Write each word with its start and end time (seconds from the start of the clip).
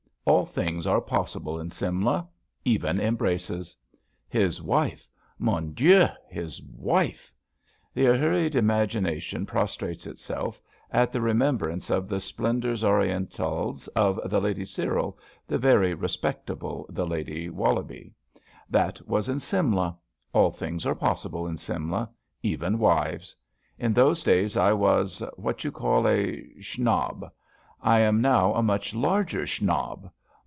All 0.23 0.45
things 0.45 0.85
are 0.85 1.01
possible 1.01 1.59
in 1.59 1.71
Simla. 1.71 2.27
Even 2.63 2.99
embraces. 3.01 3.75
His 4.29 4.61
wife! 4.61 5.09
Mon 5.39 5.73
Dien, 5.73 6.09
his 6.29 6.61
wife! 6.61 7.33
The 7.95 8.05
aheuried 8.05 8.53
imagination 8.53 9.47
prostrates 9.47 10.05
itself 10.05 10.61
at 10.91 11.11
the 11.11 11.21
remembrance 11.21 11.89
of 11.89 12.07
the 12.07 12.19
splendours 12.19 12.83
Orientals 12.83 13.87
of 13.89 14.19
the 14.29 14.39
Lady 14.39 14.63
Cyril— 14.63 15.17
^the 15.49 15.59
very 15.59 15.95
respectable 15.95 16.85
the 16.89 17.07
Lady 17.07 17.49
Wollobie. 17.49 18.13
That 18.69 19.01
was 19.07 19.27
in 19.27 19.39
Simla. 19.39 19.97
All 20.33 20.51
things 20.51 20.85
are 20.85 20.95
possible 20.95 21.47
in 21.47 21.57
Simla. 21.57 22.09
Even 22.43 22.77
wives. 22.77 23.35
Li 23.79 23.87
those 23.87 24.23
days 24.23 24.55
I 24.55 24.71
was— 24.71 25.21
^what 25.41 25.63
you 25.63 25.71
call— 25.71 26.07
a 26.07 26.39
Schnobb. 26.59 27.31
I 27.83 27.99
am 28.01 28.21
now 28.21 28.53
a 28.53 28.61
much 28.61 28.93
larger 28.93 29.45
Schnobb. 29.47 30.09